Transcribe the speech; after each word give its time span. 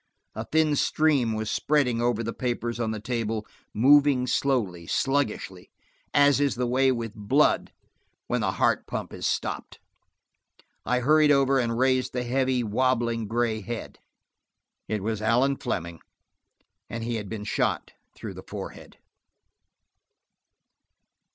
A 0.33 0.45
thin 0.51 0.75
stream 0.75 1.33
was 1.33 1.51
spreading 1.51 2.01
over 2.01 2.23
the 2.23 2.33
papers 2.33 2.79
on 2.79 2.89
the 2.89 2.99
table, 2.99 3.45
moving 3.71 4.25
slowly, 4.25 4.87
sluggishly, 4.87 5.69
as 6.11 6.39
is 6.39 6.55
the 6.55 6.65
way 6.65 6.91
with 6.91 7.13
blood 7.13 7.71
when 8.25 8.41
the 8.41 8.53
heart 8.53 8.87
pump 8.87 9.13
is 9.13 9.27
stopped. 9.27 9.77
I 10.87 11.01
hurried 11.01 11.29
over 11.29 11.59
and 11.59 11.77
raised 11.77 12.13
the 12.13 12.23
heavy, 12.23 12.63
wobbling, 12.63 13.27
gray 13.27 13.61
head. 13.61 13.99
It 14.87 15.03
was 15.03 15.21
Allan 15.21 15.57
Fleming 15.57 15.99
and 16.89 17.03
he 17.03 17.17
had 17.17 17.29
been 17.29 17.43
shot 17.43 17.91
through 18.15 18.33
the 18.33 18.41
forehead. 18.47 18.97